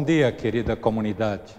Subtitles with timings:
[0.00, 1.54] Bom dia, querida comunidade.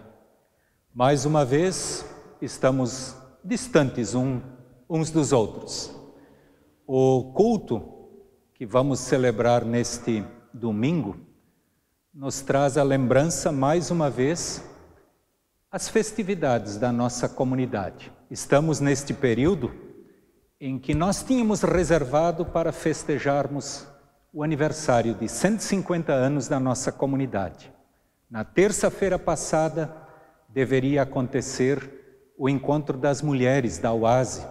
[0.91, 2.03] Mais uma vez
[2.41, 4.41] estamos distantes um,
[4.89, 5.95] uns dos outros.
[6.87, 7.83] O culto
[8.55, 11.17] que vamos celebrar neste domingo
[12.11, 14.67] nos traz a lembrança, mais uma vez,
[15.71, 18.11] as festividades da nossa comunidade.
[18.27, 19.71] Estamos neste período
[20.59, 23.87] em que nós tínhamos reservado para festejarmos
[24.33, 27.71] o aniversário de 150 anos da nossa comunidade.
[28.31, 29.93] Na terça-feira passada
[30.47, 34.47] deveria acontecer o encontro das mulheres da UASE,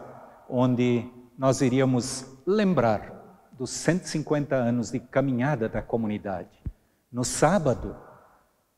[0.51, 6.63] onde nós iríamos lembrar dos 150 anos de caminhada da comunidade.
[7.11, 7.97] No sábado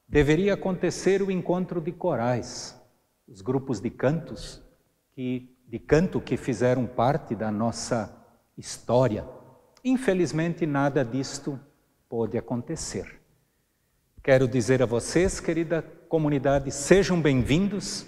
[0.06, 2.81] deveria acontecer o encontro de corais,
[3.27, 4.62] os grupos de cantos
[5.11, 8.14] que de canto que fizeram parte da nossa
[8.56, 9.27] história.
[9.83, 11.59] Infelizmente nada disto
[12.09, 13.22] pôde acontecer.
[14.25, 18.06] Quero dizer a vocês, querida comunidade, sejam bem-vindos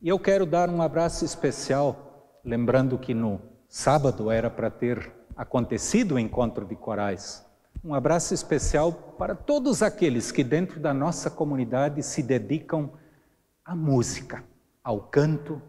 [0.00, 6.16] e eu quero dar um abraço especial, lembrando que no sábado era para ter acontecido
[6.16, 7.46] o encontro de corais.
[7.84, 12.94] Um abraço especial para todos aqueles que dentro da nossa comunidade se dedicam
[13.64, 14.42] à música,
[14.82, 15.62] ao canto,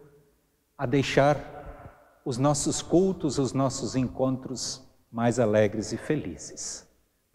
[0.76, 6.84] a deixar os nossos cultos, os nossos encontros mais alegres e felizes.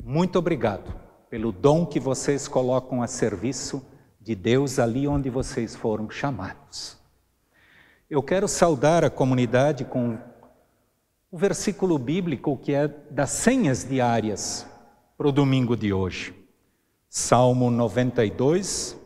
[0.03, 3.85] Muito obrigado pelo dom que vocês colocam a serviço
[4.19, 6.97] de Deus ali onde vocês foram chamados.
[8.09, 10.17] Eu quero saudar a comunidade com
[11.31, 14.65] o versículo bíblico que é das senhas diárias
[15.15, 16.33] para o domingo de hoje.
[17.07, 18.97] Salmo 92,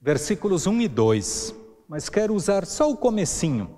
[0.00, 1.54] versículos 1 e 2.
[1.88, 3.76] Mas quero usar só o comecinho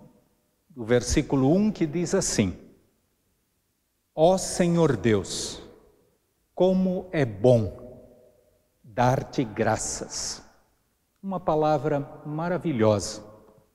[0.69, 2.57] do versículo 1 que diz assim:
[4.15, 5.63] Ó Senhor Deus,
[6.55, 7.80] como é bom
[8.95, 10.43] dar-te graças.
[11.23, 13.23] Uma palavra maravilhosa.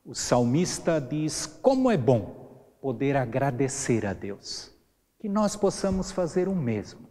[0.03, 4.72] O salmista diz: Como é bom poder agradecer a Deus.
[5.20, 7.08] Que nós possamos fazer o mesmo.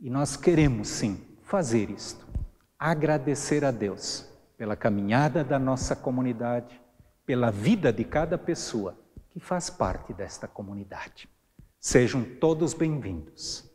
[0.00, 2.26] E nós queremos sim fazer isto.
[2.78, 4.26] Agradecer a Deus
[4.56, 6.80] pela caminhada da nossa comunidade,
[7.26, 8.98] pela vida de cada pessoa
[9.30, 11.28] que faz parte desta comunidade.
[11.78, 13.70] Sejam todos bem-vindos.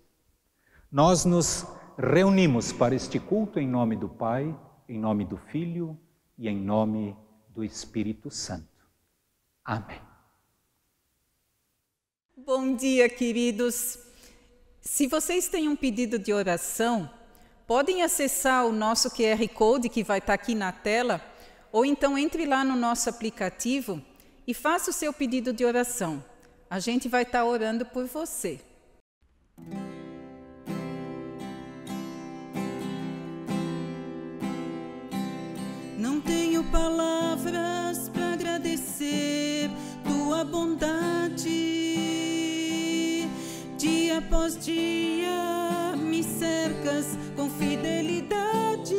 [0.91, 1.65] Nós nos
[1.97, 4.55] reunimos para este culto em nome do Pai,
[4.87, 5.97] em nome do Filho
[6.37, 7.15] e em nome
[7.49, 8.67] do Espírito Santo.
[9.63, 10.01] Amém.
[12.35, 13.97] Bom dia, queridos.
[14.81, 17.09] Se vocês têm um pedido de oração,
[17.65, 21.21] podem acessar o nosso QR Code que vai estar aqui na tela,
[21.71, 24.01] ou então entre lá no nosso aplicativo
[24.45, 26.23] e faça o seu pedido de oração.
[26.69, 28.59] A gente vai estar orando por você.
[36.21, 39.71] Tenho palavras para agradecer
[40.03, 41.49] tua bondade.
[43.75, 48.95] Dia após dia me cercas com fidelidade.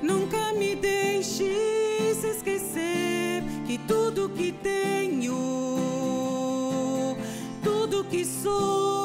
[0.00, 5.34] Nunca me deixes esquecer que tudo que tenho,
[7.64, 8.97] tudo que sou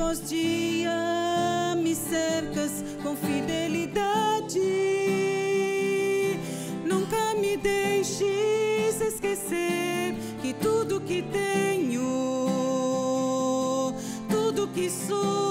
[0.00, 4.58] após dia me cercas com fidelidade.
[6.86, 12.02] Nunca me deixes esquecer que tudo que tenho,
[14.30, 15.49] tudo que sou,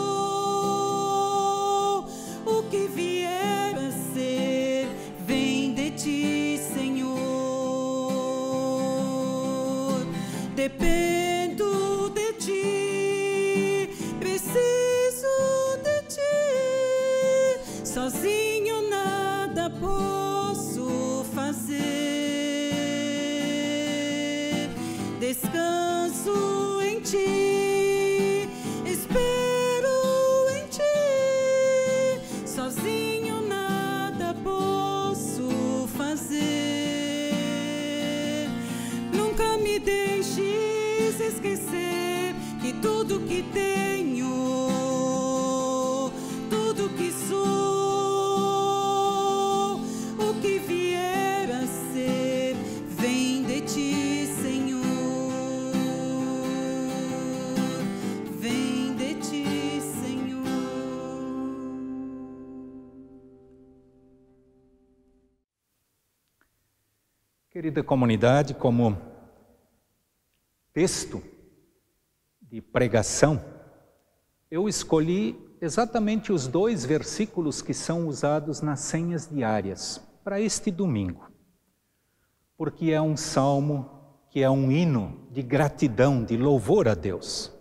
[67.69, 68.97] Querida comunidade, como
[70.73, 71.21] texto
[72.41, 73.39] de pregação,
[74.49, 81.29] eu escolhi exatamente os dois versículos que são usados nas senhas diárias para este domingo,
[82.57, 83.87] porque é um salmo
[84.31, 87.53] que é um hino de gratidão, de louvor a Deus.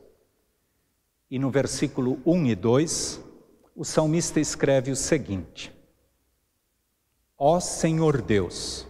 [1.31, 3.25] E no versículo 1 e 2,
[3.77, 5.71] o salmista escreve o seguinte:
[7.37, 8.88] Ó Senhor Deus,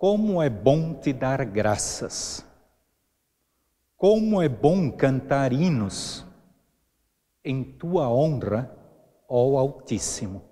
[0.00, 2.42] como é bom te dar graças,
[3.98, 6.24] como é bom cantar hinos
[7.44, 8.74] em tua honra,
[9.28, 10.42] ó Altíssimo.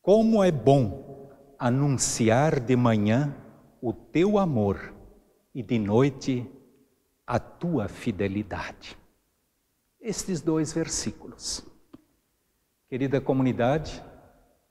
[0.00, 3.34] Como é bom anunciar de manhã
[3.80, 4.94] o teu amor
[5.52, 6.48] e de noite
[7.26, 8.96] a tua fidelidade.
[10.00, 11.66] Estes dois versículos.
[12.88, 14.00] Querida comunidade,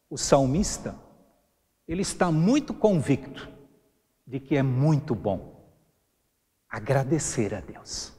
[0.09, 0.95] o salmista,
[1.91, 3.51] ele está muito convicto
[4.25, 5.75] de que é muito bom
[6.69, 8.13] agradecer a Deus.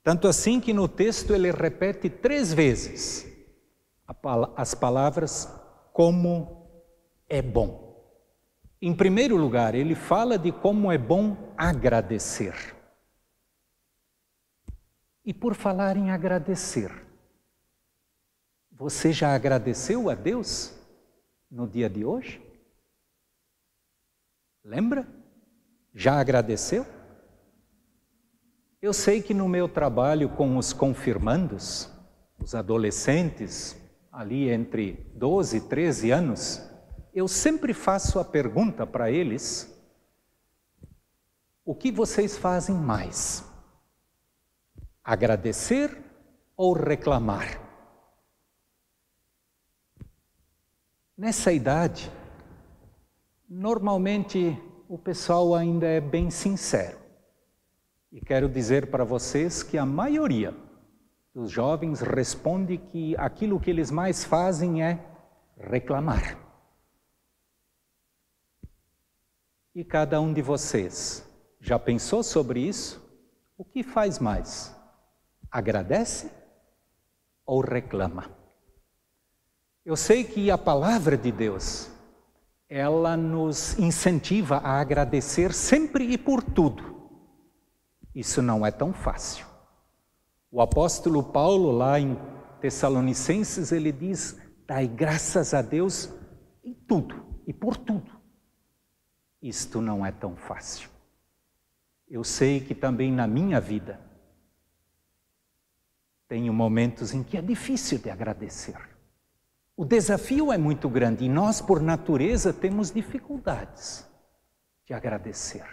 [0.00, 3.26] Tanto assim que no texto ele repete três vezes
[4.56, 5.52] as palavras
[5.92, 6.68] como
[7.28, 8.00] é bom.
[8.80, 12.76] Em primeiro lugar, ele fala de como é bom agradecer.
[15.24, 16.92] E por falar em agradecer,
[18.70, 20.72] você já agradeceu a Deus
[21.50, 22.53] no dia de hoje?
[24.64, 25.06] Lembra?
[25.94, 26.86] Já agradeceu?
[28.80, 31.90] Eu sei que no meu trabalho com os confirmandos,
[32.38, 33.76] os adolescentes,
[34.10, 36.62] ali entre 12 e 13 anos,
[37.12, 39.70] eu sempre faço a pergunta para eles:
[41.64, 43.44] o que vocês fazem mais?
[45.02, 45.96] Agradecer
[46.56, 47.60] ou reclamar?
[51.16, 52.10] Nessa idade,
[53.54, 56.98] normalmente o pessoal ainda é bem sincero.
[58.10, 60.52] E quero dizer para vocês que a maioria
[61.32, 65.04] dos jovens responde que aquilo que eles mais fazem é
[65.56, 66.36] reclamar.
[69.72, 71.28] E cada um de vocês
[71.60, 73.02] já pensou sobre isso?
[73.56, 74.74] O que faz mais?
[75.48, 76.30] Agradece
[77.46, 78.30] ou reclama?
[79.84, 81.93] Eu sei que a palavra de Deus,
[82.68, 86.94] ela nos incentiva a agradecer sempre e por tudo.
[88.14, 89.46] Isso não é tão fácil.
[90.50, 92.16] O apóstolo Paulo, lá em
[92.60, 96.08] Tessalonicenses, ele diz: dai graças a Deus
[96.62, 98.10] em tudo e por tudo.
[99.42, 100.88] Isto não é tão fácil.
[102.08, 104.00] Eu sei que também na minha vida
[106.28, 108.93] tenho momentos em que é difícil de agradecer.
[109.76, 114.08] O desafio é muito grande e nós, por natureza, temos dificuldades
[114.86, 115.64] de agradecer.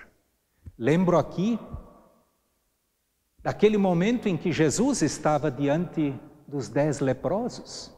[0.77, 1.59] Lembro aqui
[3.43, 7.95] daquele momento em que Jesus estava diante dos dez leprosos,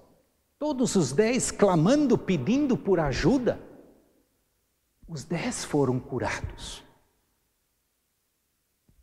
[0.59, 3.59] todos os dez clamando, pedindo por ajuda
[5.07, 6.83] os dez foram curados.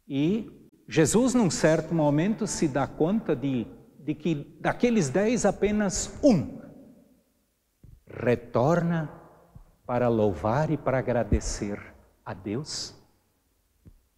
[0.08, 3.66] E Jesus, num certo momento, se dá conta de,
[4.00, 6.59] de que daqueles dez, apenas um
[8.12, 9.10] retorna
[9.86, 11.80] para louvar e para agradecer
[12.24, 12.94] a Deus,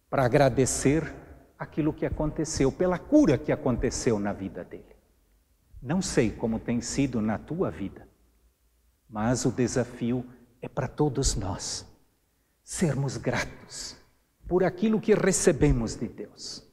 [0.09, 1.13] para agradecer
[1.57, 4.95] aquilo que aconteceu, pela cura que aconteceu na vida dele.
[5.81, 8.07] Não sei como tem sido na tua vida,
[9.09, 10.25] mas o desafio
[10.61, 11.85] é para todos nós
[12.63, 13.97] sermos gratos
[14.47, 16.63] por aquilo que recebemos de Deus.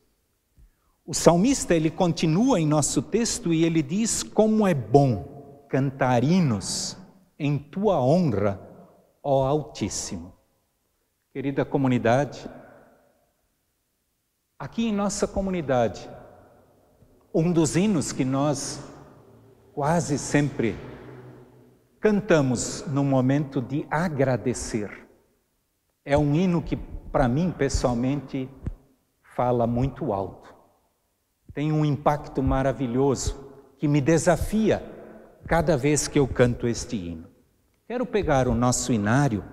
[1.06, 7.00] O salmista ele continua em nosso texto e ele diz como é bom cantar hinos
[7.42, 8.61] em tua honra,
[9.23, 10.35] ó Altíssimo.
[11.32, 12.47] Querida comunidade,
[14.59, 16.06] aqui em nossa comunidade,
[17.32, 18.85] um dos hinos que nós
[19.73, 20.76] quase sempre
[21.99, 25.09] cantamos no momento de agradecer.
[26.04, 28.50] É um hino que, para mim, pessoalmente,
[29.35, 30.54] fala muito alto.
[31.54, 34.82] Tem um impacto maravilhoso que me desafia
[35.47, 37.29] cada vez que eu canto este hino.
[37.90, 39.44] Quero pegar o nosso inário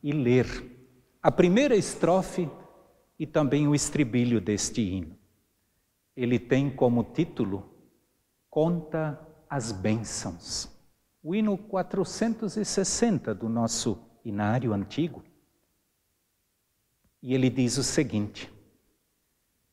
[0.00, 0.46] e ler
[1.20, 2.48] a primeira estrofe
[3.18, 5.18] e também o estribilho deste hino.
[6.16, 7.68] Ele tem como título
[8.48, 9.18] Conta
[9.50, 10.68] as Bênçãos.
[11.20, 15.24] O hino 460 do nosso inário antigo.
[17.20, 18.48] E ele diz o seguinte: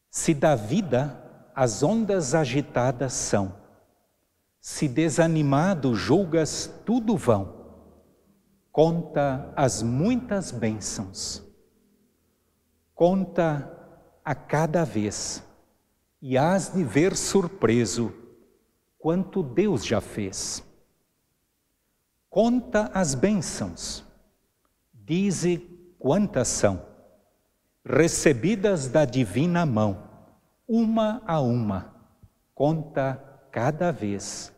[0.09, 3.55] Se da vida as ondas agitadas são,
[4.59, 7.64] se desanimado julgas tudo vão,
[8.75, 11.41] conta as muitas bênçãos,
[12.93, 13.71] conta
[14.21, 15.41] a cada vez,
[16.21, 18.13] e hás de ver surpreso
[18.99, 20.61] quanto Deus já fez.
[22.29, 24.03] Conta as bênçãos,
[24.93, 25.59] dize
[25.97, 26.85] quantas são,
[27.81, 30.03] recebidas da divina mão,
[30.67, 31.95] uma a uma,
[32.53, 34.51] conta cada vez.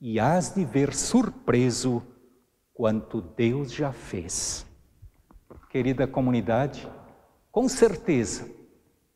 [0.00, 2.02] E hás de ver surpreso
[2.82, 4.66] quanto Deus já fez.
[5.70, 6.90] Querida comunidade,
[7.48, 8.50] com certeza,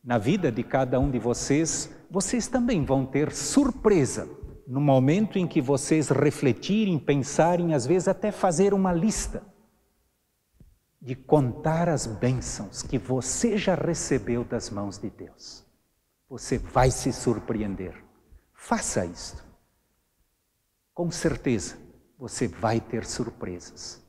[0.04, 4.28] na vida de cada um de vocês, vocês também vão ter surpresa
[4.68, 9.42] no momento em que vocês refletirem, pensarem, às vezes até fazer uma lista
[11.02, 15.66] de contar as bênçãos que você já recebeu das mãos de Deus.
[16.28, 18.00] Você vai se surpreender.
[18.54, 19.44] Faça isto
[20.94, 21.85] com certeza
[22.18, 24.02] você vai ter surpresas.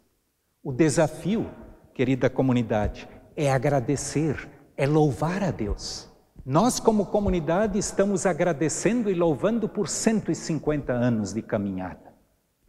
[0.64, 1.50] O desafio,
[1.94, 6.10] querida comunidade, é agradecer, é louvar a Deus.
[6.46, 12.14] Nós, como comunidade, estamos agradecendo e louvando por 150 anos de caminhada.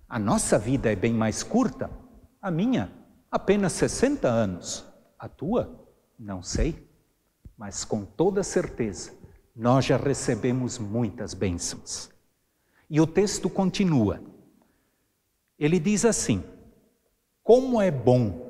[0.09, 1.91] A nossa vida é bem mais curta,
[2.43, 2.91] a minha,
[3.31, 4.85] apenas 60 anos.
[5.19, 5.87] A tua,
[6.19, 6.89] não sei,
[7.57, 9.13] mas com toda certeza,
[9.55, 12.11] nós já recebemos muitas bênçãos.
[12.89, 14.21] E o texto continua.
[15.59, 16.43] Ele diz assim:
[17.43, 18.49] Como é bom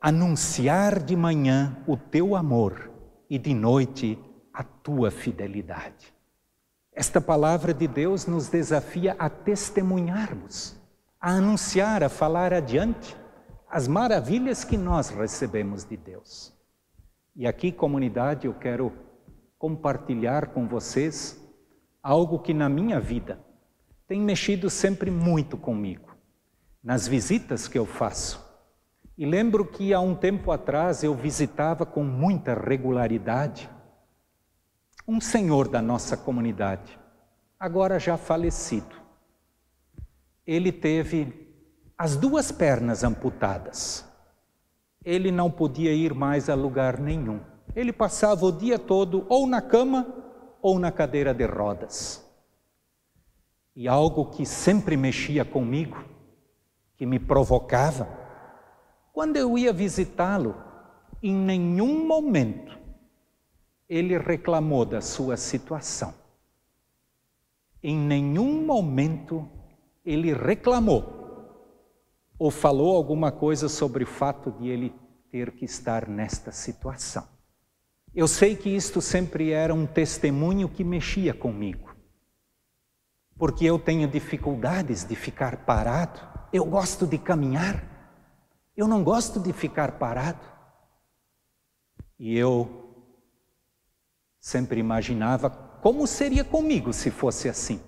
[0.00, 2.90] anunciar de manhã o teu amor
[3.28, 4.18] e de noite
[4.52, 6.14] a tua fidelidade.
[6.92, 10.80] Esta palavra de Deus nos desafia a testemunharmos,
[11.20, 13.16] a anunciar, a falar adiante
[13.68, 16.56] as maravilhas que nós recebemos de Deus.
[17.34, 18.92] E aqui, comunidade, eu quero
[19.58, 21.38] compartilhar com vocês
[22.02, 23.38] algo que na minha vida
[24.06, 26.05] tem mexido sempre muito comigo,
[26.86, 28.40] nas visitas que eu faço.
[29.18, 33.68] E lembro que há um tempo atrás eu visitava com muita regularidade
[35.08, 36.96] um senhor da nossa comunidade,
[37.58, 38.94] agora já falecido.
[40.46, 41.52] Ele teve
[41.98, 44.04] as duas pernas amputadas.
[45.04, 47.40] Ele não podia ir mais a lugar nenhum.
[47.74, 50.06] Ele passava o dia todo ou na cama
[50.62, 52.24] ou na cadeira de rodas.
[53.74, 56.15] E algo que sempre mexia comigo,
[56.96, 58.08] que me provocava,
[59.12, 60.54] quando eu ia visitá-lo,
[61.22, 62.76] em nenhum momento
[63.88, 66.14] ele reclamou da sua situação.
[67.82, 69.48] Em nenhum momento
[70.04, 71.14] ele reclamou
[72.38, 74.94] ou falou alguma coisa sobre o fato de ele
[75.30, 77.26] ter que estar nesta situação.
[78.14, 81.96] Eu sei que isto sempre era um testemunho que mexia comigo
[83.38, 86.20] porque eu tenho dificuldades de ficar parado.
[86.52, 87.82] Eu gosto de caminhar.
[88.76, 90.44] Eu não gosto de ficar parado.
[92.18, 92.86] E eu
[94.40, 97.80] sempre imaginava como seria comigo se fosse assim.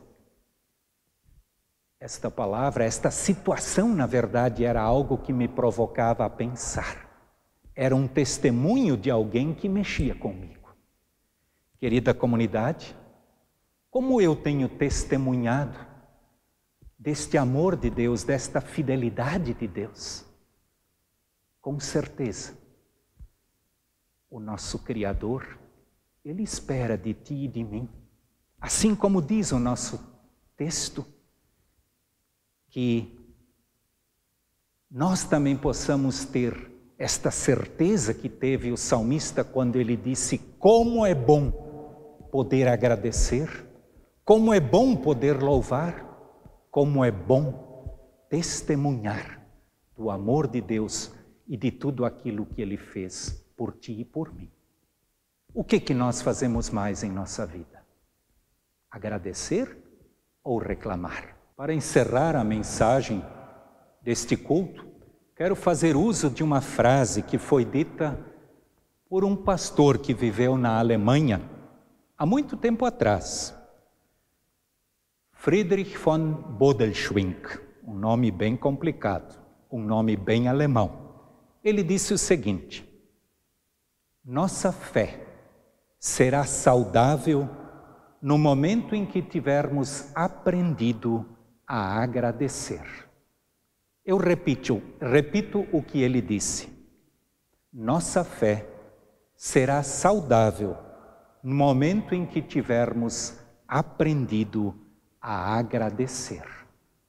[2.01, 7.09] Esta palavra, esta situação, na verdade, era algo que me provocava a pensar.
[7.75, 10.77] Era um testemunho de alguém que mexia comigo.
[11.79, 12.97] Querida comunidade,
[13.91, 15.88] como eu tenho testemunhado
[16.99, 20.25] deste amor de Deus, desta fidelidade de Deus?
[21.61, 22.57] Com certeza,
[24.31, 25.59] o nosso Criador,
[26.25, 27.89] Ele espera de ti e de mim,
[28.61, 30.01] assim como diz o nosso
[30.57, 31.07] texto,
[32.69, 33.17] que
[34.91, 41.15] nós também possamos ter esta certeza que teve o salmista quando ele disse: Como é
[41.15, 41.51] bom
[42.31, 43.69] poder agradecer
[44.29, 46.08] como é bom poder louvar,
[46.71, 47.69] como é bom
[48.29, 49.43] testemunhar
[49.97, 51.13] do amor de Deus
[51.47, 54.51] e de tudo aquilo que Ele fez por ti e por mim.
[55.53, 57.83] O que que nós fazemos mais em nossa vida?
[58.91, 59.77] Agradecer
[60.45, 61.37] ou reclamar?
[61.57, 63.25] Para encerrar a mensagem
[64.03, 64.87] deste culto,
[65.35, 68.17] quero fazer uso de uma frase que foi dita
[69.09, 71.41] por um pastor que viveu na Alemanha
[72.17, 73.58] há muito tempo atrás.
[75.41, 79.41] Friedrich von Bodelschwingh, um nome bem complicado,
[79.71, 81.15] um nome bem alemão.
[81.63, 82.85] Ele disse o seguinte:
[84.25, 85.25] Nossa fé
[85.97, 87.49] será saudável
[88.21, 91.25] no momento em que tivermos aprendido
[91.65, 92.83] a agradecer.
[94.05, 96.69] Eu repito, repito o que ele disse.
[97.73, 98.69] Nossa fé
[99.37, 100.77] será saudável
[101.45, 104.88] no momento em que tivermos aprendido a
[105.21, 106.45] agradecer.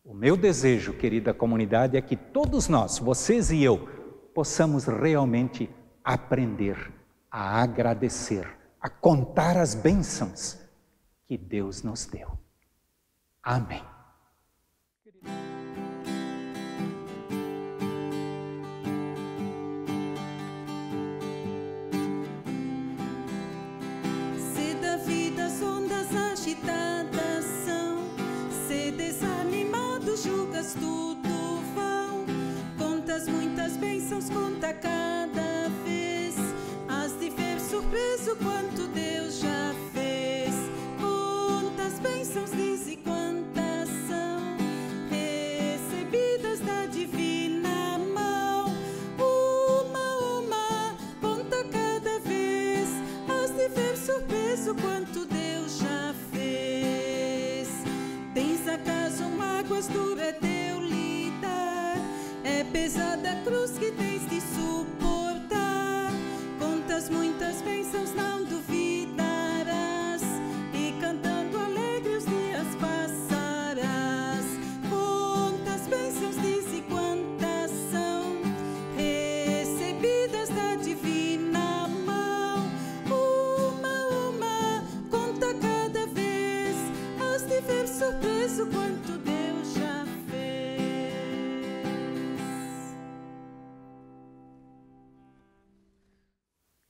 [0.04, 3.88] O meu desejo, querida comunidade, é que todos nós, vocês e eu,
[4.34, 5.70] possamos realmente
[6.04, 6.92] aprender
[7.30, 8.48] a agradecer,
[8.82, 10.58] a contar as bênçãos
[11.28, 12.38] que Deus nos deu.
[13.44, 13.84] Amém.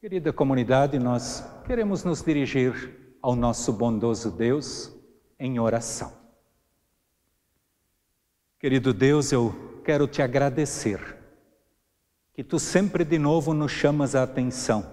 [0.10, 4.92] Querida comunidade, nós queremos nos dirigir ao nosso bondoso Deus
[5.38, 6.12] em oração.
[8.58, 11.16] Querido Deus, eu quero te agradecer
[12.34, 14.84] que tu sempre de novo nos chamas a atenção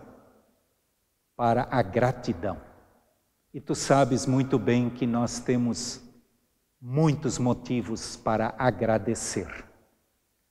[1.34, 2.60] para a gratidão.
[3.54, 5.98] E tu sabes muito bem que nós temos
[6.78, 9.64] muitos motivos para agradecer.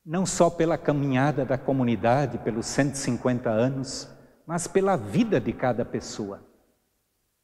[0.04, 4.15] Não só pela caminhada da comunidade, pelos 150 anos,
[4.46, 6.42] mas pela vida de cada pessoa.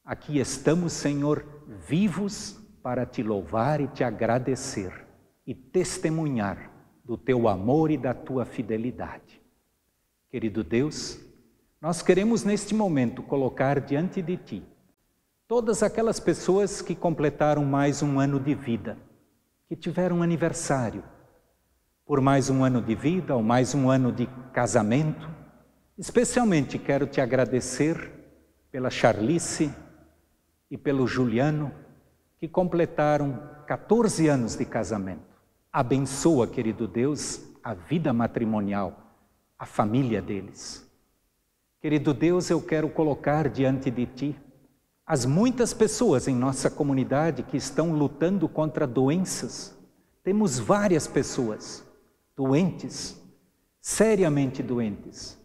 [0.04, 1.44] Aqui estamos, Senhor,
[1.86, 5.06] vivos para te louvar e te agradecer
[5.46, 6.70] e testemunhar
[7.04, 9.40] do teu amor e da tua fidelidade.
[10.30, 11.20] Querido Deus,
[11.80, 14.62] nós queremos neste momento colocar diante de ti
[15.46, 18.96] todas aquelas pessoas que completaram mais um ano de vida,
[19.68, 21.04] que tiveram aniversário,
[22.06, 25.28] por mais um ano de vida ou mais um ano de casamento.
[25.98, 28.10] Especialmente quero te agradecer
[28.70, 29.70] pela Charlice
[30.70, 31.70] e pelo Juliano,
[32.38, 35.36] que completaram 14 anos de casamento.
[35.70, 38.98] Abençoa, querido Deus, a vida matrimonial,
[39.58, 40.90] a família deles.
[41.80, 44.36] Querido Deus, eu quero colocar diante de ti
[45.04, 49.76] as muitas pessoas em nossa comunidade que estão lutando contra doenças.
[50.24, 51.84] Temos várias pessoas
[52.34, 53.20] doentes,
[53.80, 55.41] seriamente doentes,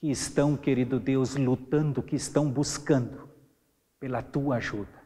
[0.00, 3.28] que estão, querido Deus, lutando, que estão buscando
[3.98, 4.98] pela tua ajuda.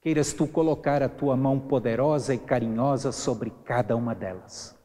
[0.00, 4.76] Queiras tu colocar a tua mão poderosa e carinhosa sobre cada uma delas.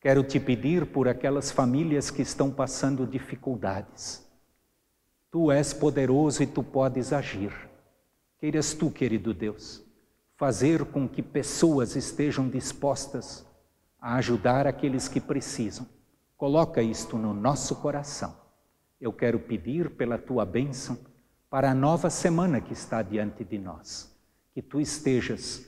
[0.00, 4.22] Quero te pedir por aquelas famílias que estão passando dificuldades.
[5.30, 7.52] Tu és poderoso e tu podes agir.
[8.38, 9.82] Queiras tu, querido Deus,
[10.36, 13.46] fazer com que pessoas estejam dispostas
[13.98, 15.86] a ajudar aqueles que precisam.
[16.36, 18.43] Coloca isto no nosso coração.
[19.04, 20.96] Eu quero pedir pela tua bênção
[21.50, 24.10] para a nova semana que está diante de nós.
[24.54, 25.62] Que tu estejas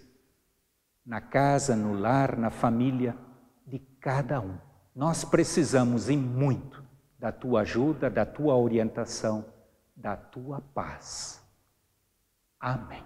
[1.04, 3.14] na casa, no lar, na família
[3.66, 4.56] de cada um.
[4.94, 6.82] Nós precisamos e muito
[7.18, 9.44] da tua ajuda, da tua orientação,
[9.94, 11.46] da tua paz.
[12.58, 13.04] Amém.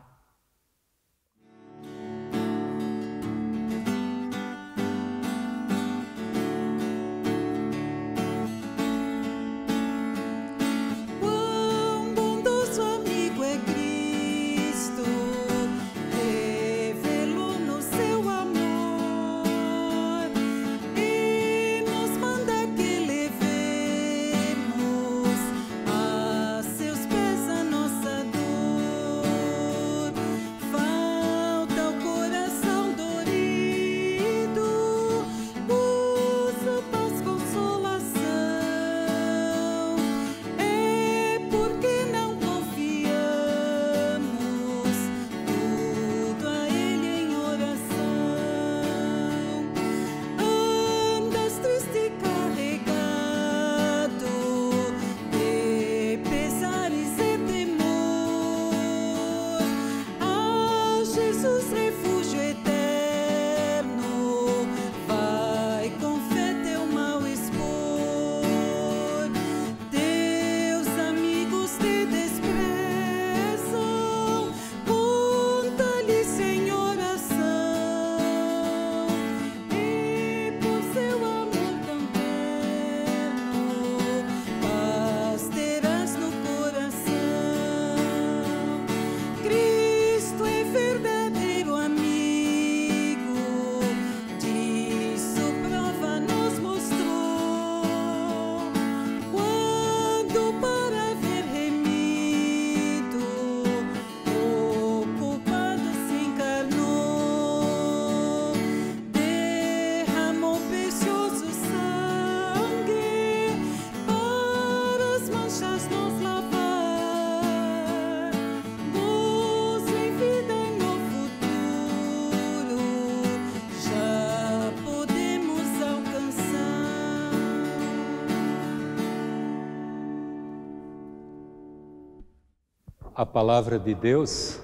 [133.20, 134.58] A palavra de Deus,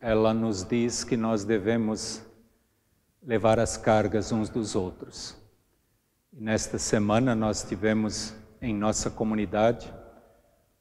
[0.00, 2.22] ela nos diz que nós devemos
[3.22, 5.36] levar as cargas uns dos outros.
[6.32, 9.92] E nesta semana nós tivemos em nossa comunidade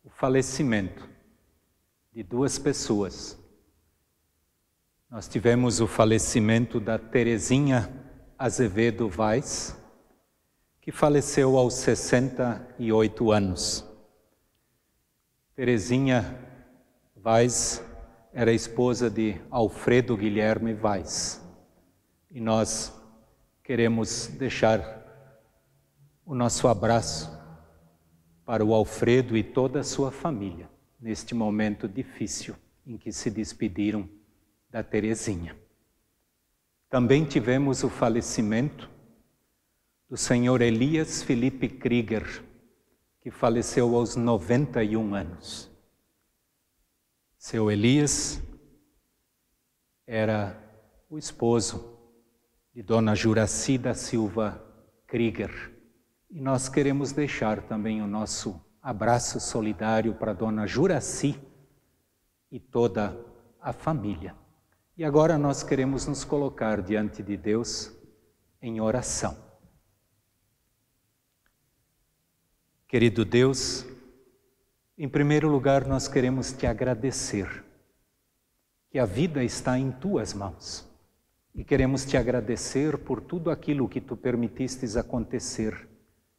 [0.05, 1.05] o falecimento
[2.13, 3.37] de duas pessoas.
[5.11, 7.91] Nós tivemos o falecimento da Terezinha
[8.39, 9.77] Azevedo Vaz,
[10.79, 13.85] que faleceu aos 68 anos.
[15.57, 16.46] Terezinha
[17.21, 17.83] Vaz
[18.31, 21.43] era esposa de Alfredo Guilherme Vaz.
[22.29, 22.93] E nós
[23.63, 25.05] queremos deixar
[26.25, 27.31] o nosso abraço
[28.45, 34.07] para o Alfredo e toda a sua família neste momento difícil em que se despediram
[34.69, 35.55] da Terezinha.
[36.89, 38.89] Também tivemos o falecimento
[40.09, 42.43] do senhor Elias Felipe Krieger,
[43.19, 45.76] que faleceu aos 91 anos.
[47.49, 48.43] Seu Elias
[50.05, 50.61] era
[51.09, 51.97] o esposo
[52.73, 54.61] de Dona Juraci da Silva
[55.07, 55.73] Krieger.
[56.29, 61.39] E nós queremos deixar também o nosso abraço solidário para Dona Juraci
[62.51, 63.17] e toda
[63.61, 64.35] a família.
[64.97, 67.97] E agora nós queremos nos colocar diante de Deus
[68.61, 69.37] em oração.
[72.89, 73.85] Querido Deus,
[74.97, 77.63] em primeiro lugar nós queremos te agradecer
[78.89, 80.87] que a vida está em tuas mãos
[81.53, 85.87] e queremos te agradecer por tudo aquilo que tu permitistes acontecer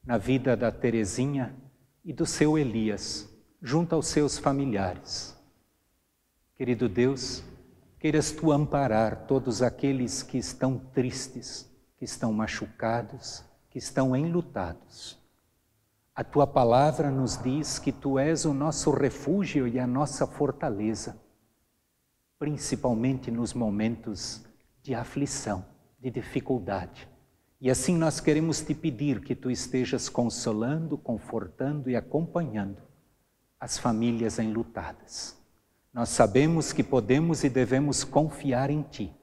[0.04, 1.54] na vida da Terezinha
[2.04, 3.28] e do seu Elias,
[3.62, 5.36] junto aos seus familiares.
[6.56, 7.44] Querido Deus,
[8.00, 15.18] queiras tu amparar todos aqueles que estão tristes, que estão machucados, que estão enlutados.
[16.18, 21.16] A tua palavra nos diz que tu és o nosso refúgio e a nossa fortaleza,
[22.40, 24.44] principalmente nos momentos
[24.82, 25.64] de aflição,
[26.00, 27.08] de dificuldade.
[27.60, 32.82] E assim nós queremos te pedir que tu estejas consolando, confortando e acompanhando
[33.60, 35.38] as famílias enlutadas.
[35.94, 39.14] Nós sabemos que podemos e devemos confiar em ti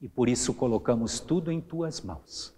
[0.00, 2.54] e por isso colocamos tudo em tuas mãos.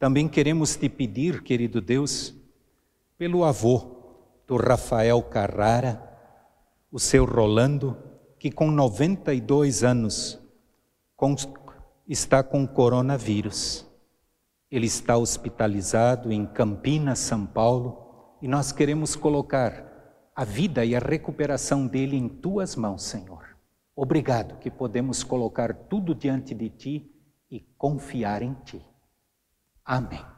[0.00, 2.42] Também queremos te pedir, querido Deus,
[3.16, 3.94] pelo avô
[4.46, 6.02] do Rafael Carrara,
[6.90, 7.96] o seu Rolando,
[8.38, 10.40] que com 92 anos
[12.06, 13.86] está com coronavírus.
[14.70, 19.92] Ele está hospitalizado em Campinas, São Paulo, e nós queremos colocar
[20.36, 23.56] a vida e a recuperação dele em tuas mãos, Senhor.
[23.96, 27.10] Obrigado que podemos colocar tudo diante de ti
[27.50, 28.84] e confiar em ti.
[29.84, 30.33] Amém.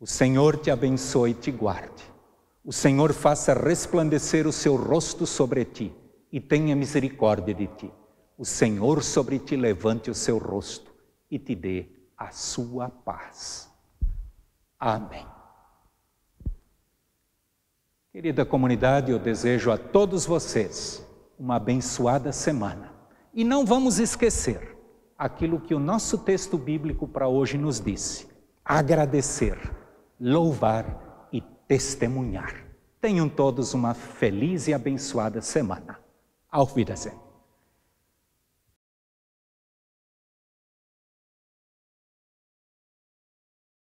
[0.00, 2.02] O Senhor te abençoe e te guarde.
[2.64, 5.94] O Senhor faça resplandecer o seu rosto sobre ti
[6.32, 7.92] e tenha misericórdia de ti.
[8.38, 10.90] O Senhor sobre ti levante o seu rosto
[11.30, 11.86] e te dê
[12.16, 13.70] a sua paz.
[14.78, 15.26] Amém.
[18.10, 21.06] Querida comunidade, eu desejo a todos vocês
[21.38, 22.94] uma abençoada semana.
[23.34, 24.78] E não vamos esquecer
[25.18, 28.28] aquilo que o nosso texto bíblico para hoje nos disse.
[28.64, 29.58] agradecer,
[30.20, 32.54] louvar e testemunhar.
[33.00, 35.98] Tenham todos uma feliz e abençoada semana.
[36.52, 37.19] Auf Wiedersehen.